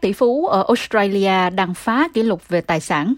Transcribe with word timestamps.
Các 0.00 0.02
tỷ 0.02 0.12
phú 0.12 0.46
ở 0.46 0.64
Australia 0.68 1.50
đang 1.50 1.74
phá 1.74 2.08
kỷ 2.14 2.22
lục 2.22 2.48
về 2.48 2.60
tài 2.60 2.80
sản. 2.80 3.14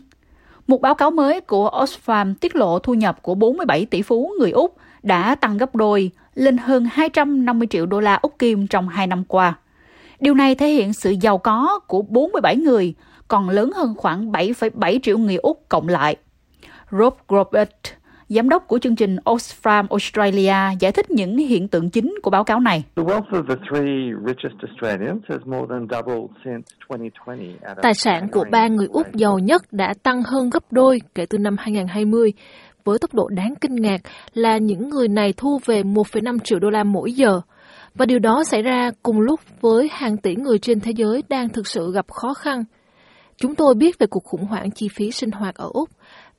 Một 0.66 0.80
báo 0.80 0.94
cáo 0.94 1.10
mới 1.10 1.40
của 1.40 1.70
Oxfam 1.70 2.34
tiết 2.34 2.56
lộ 2.56 2.78
thu 2.78 2.94
nhập 2.94 3.22
của 3.22 3.34
47 3.34 3.86
tỷ 3.86 4.02
phú 4.02 4.32
người 4.38 4.50
Úc 4.50 4.76
đã 5.02 5.34
tăng 5.34 5.58
gấp 5.58 5.74
đôi 5.74 6.10
lên 6.34 6.58
hơn 6.58 6.88
250 6.92 7.68
triệu 7.70 7.86
đô 7.86 8.00
la 8.00 8.18
Úc 8.22 8.38
Kim 8.38 8.66
trong 8.66 8.88
hai 8.88 9.06
năm 9.06 9.24
qua. 9.24 9.54
Điều 10.20 10.34
này 10.34 10.54
thể 10.54 10.68
hiện 10.68 10.92
sự 10.92 11.10
giàu 11.10 11.38
có 11.38 11.80
của 11.86 12.02
47 12.02 12.56
người, 12.56 12.94
còn 13.28 13.48
lớn 13.48 13.70
hơn 13.76 13.94
khoảng 13.96 14.32
7,7 14.32 14.98
triệu 15.02 15.18
người 15.18 15.36
Úc 15.36 15.64
cộng 15.68 15.88
lại. 15.88 16.16
Rob 16.90 17.14
Robert, 17.28 17.70
giám 18.34 18.48
đốc 18.48 18.66
của 18.66 18.78
chương 18.78 18.96
trình 18.96 19.16
Oxfam 19.24 19.86
Australia, 19.90 20.76
giải 20.80 20.92
thích 20.92 21.10
những 21.10 21.36
hiện 21.36 21.68
tượng 21.68 21.90
chính 21.90 22.14
của 22.22 22.30
báo 22.30 22.44
cáo 22.44 22.60
này. 22.60 22.84
Tài 27.82 27.94
sản 27.94 28.28
của 28.32 28.44
ba 28.50 28.66
người 28.68 28.86
Úc 28.90 29.14
giàu 29.14 29.38
nhất 29.38 29.62
đã 29.72 29.94
tăng 30.02 30.22
hơn 30.22 30.50
gấp 30.50 30.72
đôi 30.72 31.00
kể 31.14 31.26
từ 31.26 31.38
năm 31.38 31.56
2020, 31.58 32.32
với 32.84 32.98
tốc 32.98 33.14
độ 33.14 33.28
đáng 33.28 33.54
kinh 33.60 33.74
ngạc 33.74 34.00
là 34.34 34.58
những 34.58 34.88
người 34.88 35.08
này 35.08 35.32
thu 35.36 35.60
về 35.64 35.82
1,5 35.82 36.38
triệu 36.38 36.58
đô 36.58 36.70
la 36.70 36.84
mỗi 36.84 37.12
giờ. 37.12 37.40
Và 37.94 38.06
điều 38.06 38.18
đó 38.18 38.44
xảy 38.44 38.62
ra 38.62 38.90
cùng 39.02 39.20
lúc 39.20 39.40
với 39.60 39.88
hàng 39.92 40.16
tỷ 40.16 40.36
người 40.36 40.58
trên 40.58 40.80
thế 40.80 40.92
giới 40.96 41.22
đang 41.28 41.48
thực 41.48 41.66
sự 41.66 41.92
gặp 41.92 42.06
khó 42.08 42.34
khăn. 42.34 42.64
Chúng 43.36 43.54
tôi 43.54 43.74
biết 43.74 43.98
về 43.98 44.06
cuộc 44.06 44.24
khủng 44.24 44.44
hoảng 44.44 44.70
chi 44.70 44.88
phí 44.94 45.10
sinh 45.10 45.30
hoạt 45.30 45.54
ở 45.54 45.68
Úc 45.72 45.88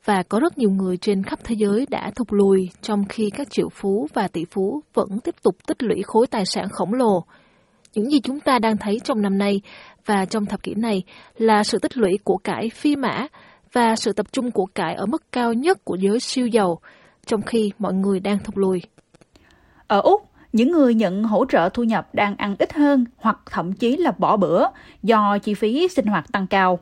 và 0.05 0.23
có 0.23 0.39
rất 0.39 0.57
nhiều 0.57 0.70
người 0.70 0.98
trên 0.98 1.23
khắp 1.23 1.39
thế 1.43 1.55
giới 1.59 1.85
đã 1.89 2.12
thụt 2.16 2.27
lùi 2.31 2.70
trong 2.81 3.05
khi 3.09 3.30
các 3.30 3.49
triệu 3.52 3.70
phú 3.70 4.07
và 4.13 4.27
tỷ 4.27 4.45
phú 4.52 4.81
vẫn 4.93 5.20
tiếp 5.23 5.35
tục 5.43 5.55
tích 5.67 5.84
lũy 5.84 6.02
khối 6.03 6.27
tài 6.27 6.45
sản 6.45 6.70
khổng 6.70 6.93
lồ. 6.93 7.23
Những 7.93 8.12
gì 8.12 8.20
chúng 8.23 8.39
ta 8.39 8.59
đang 8.59 8.77
thấy 8.77 8.99
trong 9.03 9.21
năm 9.21 9.38
nay 9.38 9.62
và 10.05 10.26
trong 10.26 10.46
thập 10.46 10.63
kỷ 10.63 10.74
này 10.74 11.04
là 11.37 11.63
sự 11.63 11.79
tích 11.79 11.98
lũy 11.98 12.18
của 12.24 12.37
cải 12.37 12.70
phi 12.70 12.96
mã 12.96 13.27
và 13.74 13.96
sự 13.96 14.13
tập 14.13 14.26
trung 14.31 14.51
của 14.51 14.65
cải 14.65 14.96
ở 14.96 15.05
mức 15.05 15.24
cao 15.31 15.54
nhất 15.54 15.85
của 15.85 15.96
giới 15.96 16.20
siêu 16.20 16.48
giàu, 16.48 16.79
trong 17.26 17.41
khi 17.41 17.71
mọi 17.79 17.93
người 17.93 18.20
đang 18.20 18.40
thụt 18.40 18.57
lùi. 18.57 18.81
Ở 19.87 20.01
Úc, 20.01 20.21
những 20.54 20.71
người 20.71 20.93
nhận 20.93 21.24
hỗ 21.24 21.46
trợ 21.46 21.70
thu 21.74 21.84
nhập 21.84 22.15
đang 22.15 22.35
ăn 22.37 22.55
ít 22.59 22.74
hơn 22.74 23.05
hoặc 23.18 23.37
thậm 23.51 23.74
chí 23.74 23.98
là 23.98 24.12
bỏ 24.18 24.37
bữa 24.37 24.65
do 25.04 25.37
chi 25.37 25.54
phí 25.54 25.87
sinh 25.87 26.05
hoạt 26.05 26.31
tăng 26.31 26.48
cao. 26.48 26.79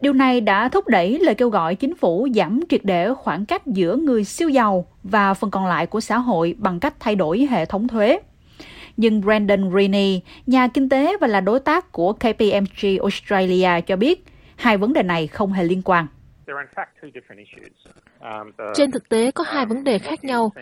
Điều 0.00 0.12
này 0.12 0.40
đã 0.40 0.68
thúc 0.68 0.88
đẩy 0.88 1.18
lời 1.18 1.34
kêu 1.34 1.48
gọi 1.50 1.74
chính 1.74 1.94
phủ 1.94 2.28
giảm 2.34 2.60
triệt 2.68 2.80
để 2.84 3.14
khoảng 3.14 3.46
cách 3.46 3.66
giữa 3.66 3.96
người 3.96 4.24
siêu 4.24 4.48
giàu 4.48 4.86
và 5.02 5.34
phần 5.34 5.50
còn 5.50 5.66
lại 5.66 5.86
của 5.86 6.00
xã 6.00 6.18
hội 6.18 6.54
bằng 6.58 6.80
cách 6.80 6.94
thay 7.00 7.14
đổi 7.14 7.46
hệ 7.50 7.64
thống 7.64 7.88
thuế. 7.88 8.18
Nhưng 8.96 9.20
Brandon 9.20 9.70
Rini, 9.76 10.20
nhà 10.46 10.68
kinh 10.68 10.88
tế 10.88 11.16
và 11.20 11.26
là 11.26 11.40
đối 11.40 11.60
tác 11.60 11.92
của 11.92 12.12
KPMG 12.12 12.98
Australia 13.00 13.80
cho 13.86 13.96
biết, 13.96 14.24
hai 14.56 14.76
vấn 14.76 14.92
đề 14.92 15.02
này 15.02 15.26
không 15.26 15.52
hề 15.52 15.64
liên 15.64 15.82
quan. 15.84 16.06
Um, 18.20 18.50
Trên 18.74 18.90
thực 18.90 19.08
tế 19.08 19.30
có 19.30 19.44
hai 19.44 19.66
vấn 19.66 19.84
đề 19.84 19.98
khác 19.98 20.24
nhau. 20.24 20.52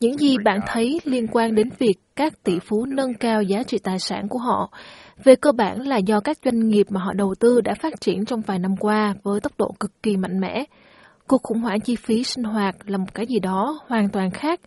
Những 0.00 0.18
gì 0.18 0.36
bạn 0.44 0.60
thấy 0.66 1.00
liên 1.04 1.26
quan 1.32 1.54
đến 1.54 1.68
việc 1.78 1.94
các 2.16 2.42
tỷ 2.44 2.58
phú 2.58 2.86
nâng 2.86 3.14
cao 3.14 3.42
giá 3.42 3.62
trị 3.62 3.78
tài 3.78 3.98
sản 3.98 4.28
của 4.28 4.38
họ, 4.38 4.70
về 5.24 5.36
cơ 5.36 5.52
bản 5.52 5.80
là 5.80 5.96
do 5.96 6.20
các 6.20 6.38
doanh 6.44 6.68
nghiệp 6.68 6.86
mà 6.90 7.00
họ 7.00 7.12
đầu 7.12 7.34
tư 7.40 7.60
đã 7.60 7.74
phát 7.74 8.00
triển 8.00 8.24
trong 8.24 8.40
vài 8.40 8.58
năm 8.58 8.76
qua 8.76 9.14
với 9.22 9.40
tốc 9.40 9.52
độ 9.58 9.74
cực 9.80 10.02
kỳ 10.02 10.16
mạnh 10.16 10.40
mẽ. 10.40 10.64
Cuộc 11.26 11.42
khủng 11.42 11.60
hoảng 11.60 11.80
chi 11.80 11.96
phí 11.96 12.24
sinh 12.24 12.44
hoạt 12.44 12.76
là 12.86 12.98
một 12.98 13.14
cái 13.14 13.26
gì 13.26 13.38
đó 13.38 13.80
hoàn 13.86 14.08
toàn 14.08 14.30
khác. 14.30 14.60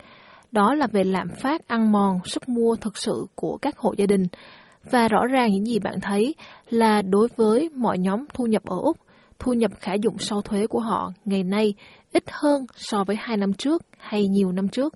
Đó 0.52 0.74
là 0.74 0.88
về 0.88 1.04
lạm 1.04 1.28
phát 1.42 1.68
ăn 1.68 1.92
mòn 1.92 2.20
sức 2.26 2.50
mua 2.50 2.76
thực 2.76 2.98
sự 2.98 3.26
của 3.36 3.58
các 3.62 3.78
hộ 3.78 3.94
gia 3.98 4.06
đình. 4.06 4.24
Và 4.92 5.08
rõ 5.08 5.26
ràng 5.26 5.52
những 5.52 5.66
gì 5.66 5.80
bạn 5.80 5.96
thấy 6.02 6.36
là 6.70 7.02
đối 7.02 7.28
với 7.36 7.70
mọi 7.76 7.98
nhóm 7.98 8.26
thu 8.34 8.46
nhập 8.46 8.64
ở 8.66 8.78
Úc, 8.82 8.98
thu 9.40 9.54
nhập 9.54 9.72
khả 9.80 9.94
dụng 9.94 10.18
sau 10.20 10.42
thuế 10.42 10.68
của 10.68 10.80
họ 10.80 11.12
ngày 11.26 11.44
nay 11.44 11.74
ít 12.14 12.24
hơn 12.32 12.66
so 12.76 13.04
với 13.04 13.16
hai 13.20 13.38
năm 13.38 13.54
trước 13.54 13.84
hay 13.98 14.28
nhiều 14.28 14.52
năm 14.52 14.68
trước. 14.68 14.94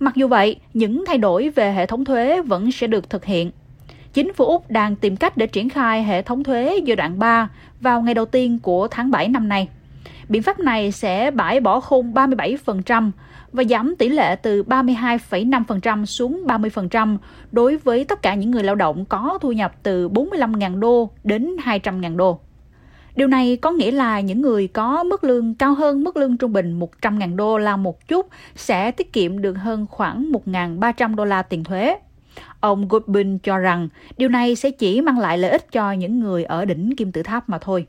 Mặc 0.00 0.14
dù 0.14 0.28
vậy, 0.28 0.56
những 0.74 1.04
thay 1.06 1.18
đổi 1.18 1.48
về 1.48 1.72
hệ 1.72 1.86
thống 1.86 2.04
thuế 2.04 2.42
vẫn 2.42 2.72
sẽ 2.72 2.86
được 2.86 3.10
thực 3.10 3.24
hiện. 3.24 3.50
Chính 4.12 4.32
phủ 4.32 4.44
Úc 4.44 4.70
đang 4.70 4.96
tìm 4.96 5.16
cách 5.16 5.36
để 5.36 5.46
triển 5.46 5.68
khai 5.68 6.04
hệ 6.04 6.22
thống 6.22 6.44
thuế 6.44 6.80
giai 6.84 6.96
đoạn 6.96 7.18
3 7.18 7.48
vào 7.80 8.02
ngày 8.02 8.14
đầu 8.14 8.24
tiên 8.24 8.58
của 8.58 8.88
tháng 8.88 9.10
7 9.10 9.28
năm 9.28 9.48
nay. 9.48 9.68
Biện 10.28 10.42
pháp 10.42 10.60
này 10.60 10.92
sẽ 10.92 11.30
bãi 11.30 11.60
bỏ 11.60 11.80
khung 11.80 12.12
37% 12.12 13.10
và 13.52 13.64
giảm 13.64 13.96
tỷ 13.96 14.08
lệ 14.08 14.36
từ 14.36 14.62
32,5% 14.62 16.04
xuống 16.04 16.42
30% 16.46 17.16
đối 17.52 17.76
với 17.76 18.04
tất 18.04 18.22
cả 18.22 18.34
những 18.34 18.50
người 18.50 18.62
lao 18.62 18.74
động 18.74 19.04
có 19.04 19.38
thu 19.40 19.52
nhập 19.52 19.72
từ 19.82 20.08
45.000 20.08 20.80
đô 20.80 21.10
đến 21.24 21.56
200.000 21.64 22.16
đô. 22.16 22.40
Điều 23.18 23.28
này 23.28 23.58
có 23.62 23.70
nghĩa 23.70 23.90
là 23.90 24.20
những 24.20 24.42
người 24.42 24.68
có 24.68 25.04
mức 25.04 25.24
lương 25.24 25.54
cao 25.54 25.74
hơn, 25.74 26.04
mức 26.04 26.16
lương 26.16 26.36
trung 26.36 26.52
bình 26.52 26.80
100.000 26.80 27.36
đô 27.36 27.58
la 27.58 27.76
một 27.76 28.08
chút 28.08 28.26
sẽ 28.54 28.90
tiết 28.90 29.12
kiệm 29.12 29.40
được 29.40 29.52
hơn 29.52 29.86
khoảng 29.90 30.32
1.300 30.32 31.14
đô 31.14 31.24
la 31.24 31.42
tiền 31.42 31.64
thuế. 31.64 31.98
Ông 32.60 32.88
Goodwin 32.88 33.38
cho 33.42 33.58
rằng 33.58 33.88
điều 34.16 34.28
này 34.28 34.56
sẽ 34.56 34.70
chỉ 34.70 35.00
mang 35.00 35.18
lại 35.18 35.38
lợi 35.38 35.50
ích 35.50 35.72
cho 35.72 35.92
những 35.92 36.20
người 36.20 36.44
ở 36.44 36.64
đỉnh 36.64 36.96
kim 36.96 37.12
tự 37.12 37.22
tháp 37.22 37.48
mà 37.48 37.58
thôi. 37.58 37.86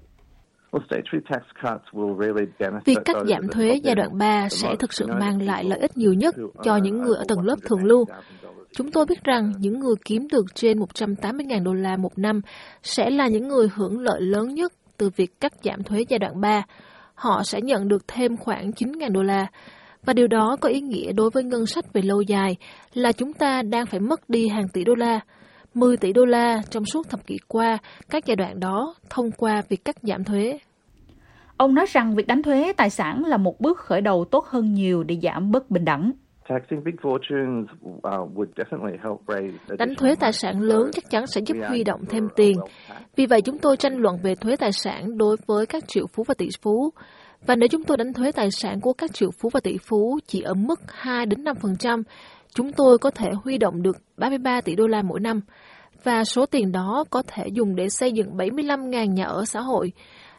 Việc 2.86 2.98
cắt 3.06 3.18
giảm 3.28 3.48
thuế 3.48 3.76
giai 3.84 3.96
đoạn 3.96 4.18
3 4.18 4.50
sẽ 4.50 4.76
thực 4.80 4.94
sự 4.94 5.08
mang 5.08 5.42
lại 5.42 5.64
lợi 5.64 5.80
ích 5.80 5.98
nhiều 5.98 6.14
nhất 6.14 6.36
cho 6.64 6.78
những 6.78 7.02
người 7.02 7.16
ở 7.16 7.24
tầng 7.28 7.42
lớp 7.42 7.56
thường 7.66 7.86
lưu. 7.86 8.06
Chúng 8.76 8.92
tôi 8.92 9.06
biết 9.06 9.24
rằng 9.24 9.54
những 9.60 9.80
người 9.80 9.96
kiếm 10.06 10.28
được 10.32 10.46
trên 10.56 10.80
180.000 10.80 11.64
đô 11.64 11.74
la 11.74 11.98
một 11.98 12.18
năm 12.18 12.42
sẽ 12.84 13.10
là 13.10 13.28
những 13.28 13.48
người 13.48 13.68
hưởng 13.76 14.00
lợi 14.00 14.22
lớn 14.22 14.56
nhất 14.56 14.74
từ 15.00 15.10
việc 15.16 15.42
cắt 15.42 15.54
giảm 15.64 15.84
thuế 15.84 16.04
giai 16.10 16.20
đoạn 16.20 16.42
3, 16.42 16.64
họ 17.16 17.44
sẽ 17.44 17.62
nhận 17.62 17.88
được 17.88 18.08
thêm 18.08 18.38
khoảng 18.38 18.70
9.000 18.70 19.12
đô 19.12 19.24
la. 19.24 19.48
Và 20.06 20.14
điều 20.14 20.28
đó 20.28 20.58
có 20.62 20.70
ý 20.70 20.82
nghĩa 20.82 21.12
đối 21.12 21.30
với 21.30 21.44
ngân 21.44 21.66
sách 21.66 21.94
về 21.94 22.02
lâu 22.02 22.22
dài 22.22 22.56
là 22.94 23.12
chúng 23.12 23.34
ta 23.34 23.62
đang 23.62 23.86
phải 23.86 24.00
mất 24.00 24.30
đi 24.30 24.48
hàng 24.48 24.68
tỷ 24.74 24.84
đô 24.84 24.96
la, 24.96 25.20
10 25.74 25.98
tỷ 25.98 26.14
đô 26.14 26.26
la 26.26 26.62
trong 26.70 26.86
suốt 26.86 27.10
thập 27.10 27.28
kỷ 27.28 27.38
qua 27.48 27.78
các 28.10 28.26
giai 28.26 28.36
đoạn 28.36 28.60
đó 28.60 28.96
thông 29.10 29.32
qua 29.32 29.62
việc 29.70 29.86
cắt 29.86 29.96
giảm 30.02 30.24
thuế. 30.24 30.60
Ông 31.58 31.76
nói 31.76 31.86
rằng 31.90 32.16
việc 32.16 32.28
đánh 32.28 32.44
thuế 32.44 32.74
tài 32.78 32.90
sản 32.90 33.26
là 33.26 33.38
một 33.38 33.60
bước 33.60 33.78
khởi 33.78 34.02
đầu 34.02 34.26
tốt 34.32 34.46
hơn 34.46 34.74
nhiều 34.74 35.04
để 35.04 35.18
giảm 35.22 35.52
bất 35.52 35.70
bình 35.70 35.86
đẳng. 35.86 36.12
Uh, 36.54 36.60
Đánh 39.80 39.96
thuế 39.98 40.16
tài 40.20 40.34
sản 40.34 40.62
lớn 40.62 40.90
chắc 40.94 41.04
chắn 41.10 41.28
sẽ 41.28 41.42
giúp 41.42 41.58
huy 41.68 41.84
động 41.84 42.02
thêm 42.10 42.28
tiền. 42.36 42.58
Vì 43.20 43.26
vậy 43.26 43.42
chúng 43.42 43.58
tôi 43.58 43.78
tranh 43.78 43.98
luận 43.98 44.18
về 44.24 44.36
thuế 44.36 44.56
tài 44.56 44.72
sản 44.72 45.18
đối 45.18 45.38
với 45.48 45.66
các 45.66 45.88
triệu 45.88 46.08
phú 46.08 46.24
và 46.28 46.34
tỷ 46.34 46.50
phú. 46.62 46.90
Và 47.46 47.56
nếu 47.56 47.68
chúng 47.68 47.84
tôi 47.84 47.98
đánh 47.98 48.14
thuế 48.14 48.32
tài 48.32 48.52
sản 48.52 48.82
của 48.82 48.94
các 48.94 49.14
triệu 49.14 49.32
phú 49.32 49.50
và 49.54 49.60
tỷ 49.60 49.78
phú 49.78 50.20
chỉ 50.28 50.42
ở 50.42 50.54
mức 50.54 50.80
2 50.88 51.26
đến 51.26 51.44
5%, 51.44 52.04
chúng 52.54 52.72
tôi 52.72 52.98
có 52.98 53.12
thể 53.12 53.28
huy 53.44 53.58
động 53.58 53.82
được 53.82 53.98
33 54.18 54.62
tỷ 54.62 54.76
đô 54.76 54.88
la 54.88 55.02
mỗi 55.02 55.20
năm. 55.20 55.42
Và 56.04 56.24
số 56.24 56.46
tiền 56.46 56.72
đó 56.72 57.06
có 57.10 57.24
thể 57.28 57.48
dùng 57.54 57.76
để 57.76 57.90
xây 57.90 58.12
dựng 58.12 58.38
75.000 58.38 59.06
nhà 59.06 59.26
ở 59.26 59.46
xã 59.46 59.62
hội, 59.62 59.92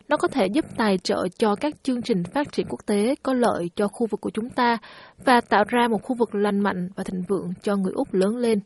nó 0.08 0.16
có 0.16 0.28
thể 0.28 0.46
giúp 0.46 0.64
tài 0.76 0.98
trợ 0.98 1.28
cho 1.38 1.54
các 1.54 1.74
chương 1.82 2.02
trình 2.02 2.22
phát 2.34 2.52
triển 2.52 2.66
quốc 2.68 2.80
tế 2.86 3.14
có 3.22 3.34
lợi 3.34 3.70
cho 3.76 3.88
khu 3.88 4.06
vực 4.10 4.20
của 4.20 4.30
chúng 4.30 4.50
ta 4.50 4.78
và 5.24 5.40
tạo 5.40 5.64
ra 5.68 5.88
một 5.88 6.02
khu 6.02 6.16
vực 6.16 6.34
lành 6.34 6.60
mạnh 6.60 6.88
và 6.96 7.04
thịnh 7.04 7.22
vượng 7.28 7.48
cho 7.62 7.76
người 7.76 7.92
Úc 7.94 8.14
lớn 8.14 8.36
lên. 8.36 8.60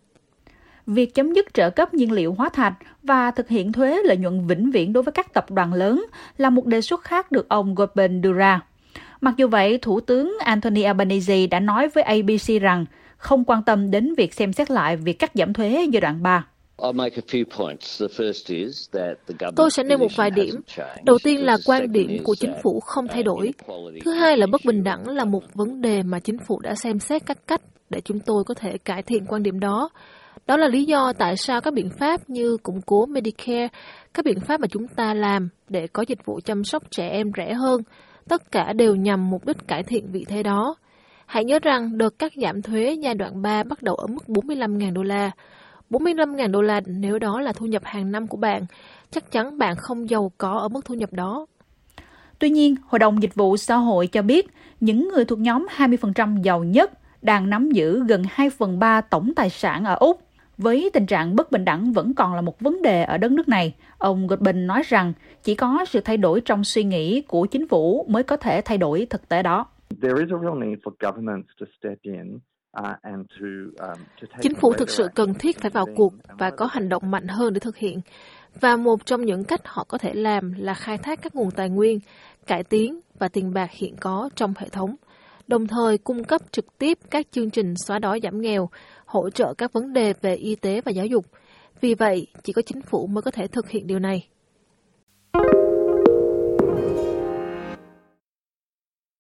Việc 0.87 1.15
chấm 1.15 1.33
dứt 1.33 1.55
trợ 1.55 1.71
cấp 1.71 1.95
nhiên 1.95 2.13
liệu 2.13 2.35
hóa 2.35 2.49
thạch 2.49 2.75
và 3.03 3.31
thực 3.31 3.49
hiện 3.49 3.73
thuế 3.73 4.03
lợi 4.05 4.17
nhuận 4.17 4.47
vĩnh 4.47 4.71
viễn 4.71 4.93
đối 4.93 5.03
với 5.03 5.13
các 5.13 5.35
tập 5.35 5.51
đoàn 5.51 5.75
lớn 5.75 6.05
là 6.39 6.51
một 6.51 6.67
đề 6.67 6.81
xuất 6.81 7.03
khác 7.03 7.33
được 7.33 7.49
ông 7.49 7.75
Goldberg 7.75 8.21
đưa 8.21 8.33
ra. 8.33 8.61
Mặc 9.21 9.35
dù 9.37 9.49
vậy, 9.49 9.79
Thủ 9.79 10.01
tướng 10.01 10.37
Anthony 10.45 10.83
Albanese 10.83 11.47
đã 11.47 11.61
nói 11.61 11.89
với 11.89 12.05
ABC 12.05 12.63
rằng 12.63 12.87
không 13.17 13.45
quan 13.45 13.63
tâm 13.63 13.91
đến 13.91 14.15
việc 14.15 14.35
xem 14.35 14.53
xét 14.53 14.71
lại 14.71 14.97
việc 14.97 15.19
cắt 15.19 15.31
giảm 15.35 15.53
thuế 15.53 15.87
giai 15.93 16.01
đoạn 16.01 16.23
3. 16.23 16.47
Tôi 19.57 19.71
sẽ 19.71 19.83
nêu 19.83 19.99
một 19.99 20.17
vài 20.17 20.31
điểm. 20.31 20.55
Đầu 21.05 21.19
tiên 21.25 21.45
là 21.45 21.57
quan 21.67 21.93
điểm 21.93 22.25
của 22.25 22.35
chính 22.35 22.55
phủ 22.63 22.81
không 22.81 23.09
thay 23.09 23.23
đổi. 23.23 23.53
Thứ 24.05 24.13
hai 24.13 24.37
là 24.37 24.47
bất 24.47 24.61
bình 24.65 24.85
đẳng 24.85 25.09
là 25.09 25.25
một 25.25 25.55
vấn 25.55 25.81
đề 25.81 26.03
mà 26.03 26.21
chính 26.21 26.39
phủ 26.39 26.61
đã 26.61 26.75
xem 26.75 26.99
xét 26.99 27.27
các 27.27 27.39
cách 27.47 27.61
để 27.91 28.01
chúng 28.01 28.21
tôi 28.21 28.45
có 28.45 28.55
thể 28.55 28.79
cải 28.79 29.03
thiện 29.03 29.27
quan 29.27 29.43
điểm 29.43 29.61
đó. 29.61 29.91
Đó 30.47 30.57
là 30.57 30.69
lý 30.69 30.85
do 30.85 31.13
tại 31.19 31.37
sao 31.37 31.61
các 31.61 31.75
biện 31.75 31.91
pháp 31.99 32.31
như 32.31 32.57
củng 32.63 32.81
cố 32.87 33.07
Medicare, 33.07 33.69
các 34.15 34.25
biện 34.25 34.41
pháp 34.41 34.61
mà 34.61 34.67
chúng 34.67 34.89
ta 34.89 35.15
làm 35.15 35.49
để 35.69 35.87
có 35.87 36.05
dịch 36.09 36.25
vụ 36.25 36.41
chăm 36.45 36.65
sóc 36.65 36.83
trẻ 36.91 37.09
em 37.09 37.31
rẻ 37.37 37.55
hơn, 37.55 37.81
tất 38.29 38.53
cả 38.53 38.73
đều 38.73 38.97
nhằm 38.97 39.31
mục 39.31 39.47
đích 39.47 39.57
cải 39.69 39.83
thiện 39.83 40.13
vị 40.13 40.25
thế 40.29 40.43
đó. 40.43 40.75
Hãy 41.27 41.45
nhớ 41.45 41.59
rằng 41.63 41.99
đợt 41.99 42.19
cắt 42.19 42.33
giảm 42.43 42.63
thuế 42.63 42.97
giai 43.03 43.15
đoạn 43.15 43.43
3 43.43 43.63
bắt 43.63 43.83
đầu 43.83 43.95
ở 43.95 44.07
mức 44.07 44.25
45.000 44.27 44.93
đô 44.93 45.03
la. 45.03 45.31
45.000 45.91 46.51
đô 46.51 46.63
la 46.63 46.81
nếu 46.87 47.19
đó 47.19 47.41
là 47.41 47.53
thu 47.53 47.67
nhập 47.67 47.83
hàng 47.85 48.13
năm 48.13 48.27
của 48.27 48.37
bạn, 48.37 48.67
chắc 49.11 49.33
chắn 49.33 49.59
bạn 49.59 49.75
không 49.77 50.11
giàu 50.11 50.33
có 50.39 50.59
ở 50.59 50.69
mức 50.69 50.85
thu 50.85 50.95
nhập 50.95 51.13
đó. 51.13 51.47
Tuy 52.39 52.51
nhiên, 52.51 52.75
Hội 52.87 52.99
đồng 52.99 53.23
Dịch 53.23 53.35
vụ 53.35 53.57
Xã 53.57 53.77
hội 53.77 54.07
cho 54.07 54.23
biết 54.23 54.47
những 54.81 55.09
người 55.09 55.25
thuộc 55.25 55.39
nhóm 55.39 55.67
20% 55.77 56.43
giàu 56.43 56.65
nhất 56.65 56.91
đang 57.23 57.51
nắm 57.51 57.71
giữ 57.71 58.05
gần 58.09 58.23
2 58.31 58.51
phần 58.51 58.79
3 58.79 59.01
tổng 59.01 59.33
tài 59.37 59.51
sản 59.51 59.85
ở 59.85 59.97
Úc 60.01 60.21
với 60.59 60.91
tình 60.93 61.07
trạng 61.07 61.37
bất 61.37 61.53
bình 61.53 61.65
đẳng 61.65 61.93
vẫn 61.93 62.15
còn 62.15 62.35
là 62.35 62.41
một 62.41 62.61
vấn 62.61 62.83
đề 62.83 63.03
ở 63.03 63.19
đất 63.19 63.33
nước 63.33 63.49
này, 63.49 63.75
ông 63.99 64.27
Goodman 64.27 64.67
nói 64.67 64.83
rằng 64.87 65.13
chỉ 65.43 65.55
có 65.55 65.85
sự 65.89 66.01
thay 66.01 66.17
đổi 66.17 66.41
trong 66.41 66.65
suy 66.65 66.85
nghĩ 66.85 67.23
của 67.23 67.47
chính 67.47 67.69
phủ 67.69 68.07
mới 68.09 68.23
có 68.23 68.37
thể 68.37 68.61
thay 68.65 68.79
đổi 68.79 69.07
thực 69.11 69.29
tế 69.29 69.43
đó. 69.43 69.67
Chính 74.41 74.55
phủ 74.55 74.73
thực 74.73 74.91
sự 74.91 75.09
cần 75.15 75.35
thiết 75.35 75.59
phải 75.59 75.71
vào 75.71 75.87
cuộc 75.97 76.15
và 76.39 76.51
có 76.51 76.67
hành 76.67 76.89
động 76.89 77.11
mạnh 77.11 77.29
hơn 77.29 77.53
để 77.53 77.61
thực 77.61 77.77
hiện. 77.77 78.01
Và 78.61 78.77
một 78.77 79.07
trong 79.07 79.25
những 79.25 79.45
cách 79.45 79.61
họ 79.65 79.85
có 79.89 79.99
thể 79.99 80.15
làm 80.15 80.53
là 80.53 80.75
khai 80.75 80.99
thác 80.99 81.23
các 81.23 81.35
nguồn 81.35 81.51
tài 81.51 81.71
nguyên, 81.71 81.99
cải 82.47 82.65
tiến 82.65 83.01
và 83.19 83.29
tiền 83.29 83.55
bạc 83.55 83.71
hiện 83.71 83.97
có 84.01 84.31
trong 84.35 84.55
hệ 84.59 84.69
thống, 84.69 84.97
đồng 85.47 85.67
thời 85.67 85.99
cung 85.99 86.25
cấp 86.25 86.41
trực 86.53 86.79
tiếp 86.79 86.99
các 87.11 87.27
chương 87.31 87.51
trình 87.51 87.75
xóa 87.77 87.99
đói 87.99 88.21
giảm 88.23 88.41
nghèo, 88.41 88.69
hỗ 89.07 89.31
trợ 89.31 89.55
các 89.55 89.73
vấn 89.73 89.93
đề 89.93 90.13
về 90.23 90.35
y 90.35 90.55
tế 90.55 90.81
và 90.81 90.93
giáo 90.93 91.07
dục. 91.07 91.25
Vì 91.81 91.95
vậy, 91.95 92.27
chỉ 92.43 92.53
có 92.53 92.63
chính 92.63 92.83
phủ 92.83 93.07
mới 93.07 93.23
có 93.23 93.31
thể 93.31 93.47
thực 93.47 93.69
hiện 93.69 93.87
điều 93.87 93.99
này. 93.99 94.29